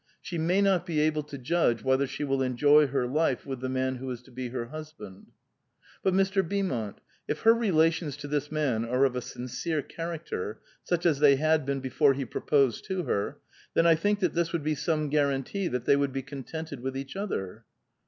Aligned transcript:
i>he 0.23 0.37
may 0.39 0.59
DOt 0.63 0.83
be 0.83 0.99
able 0.99 1.21
to 1.21 1.37
jadge 1.37 1.83
whether 1.83 2.07
she 2.07 2.23
will 2.23 2.41
enjoy 2.41 2.87
her 2.87 3.05
life 3.05 3.45
with 3.45 3.59
the 3.59 3.69
man 3.69 3.97
who 3.97 4.09
is 4.09 4.23
to 4.23 4.31
be 4.31 4.49
her 4.49 4.69
hus 4.69 4.91
band. 4.93 5.27
*' 5.67 6.03
Bat, 6.03 6.13
Mr. 6.13 6.41
Beaumont, 6.49 6.99
if 7.27 7.41
her 7.41 7.53
relations 7.53 8.17
to 8.17 8.27
this 8.27 8.51
man 8.51 8.83
are 8.83 9.05
of 9.05 9.15
a 9.15 9.21
sincere 9.21 9.85
i 9.87 9.93
faarai*ter, 9.93 10.57
sneh 10.89 11.05
as 11.05 11.19
they 11.19 11.35
had 11.35 11.67
been 11.67 11.81
before 11.81 12.15
he 12.15 12.25
proposed 12.25 12.83
to 12.85 13.03
her, 13.03 13.37
then 13.75 13.85
I 13.85 13.93
think 13.93 14.21
that 14.21 14.33
this 14.33 14.51
would 14.53 14.63
be 14.63 14.73
some 14.73 15.07
guarantee 15.09 15.67
that 15.67 15.85
thcT 15.85 15.99
would 15.99 16.13
be 16.13 16.23
contented 16.23 16.79
with 16.79 16.97
each 16.97 17.15
other." 17.15 17.65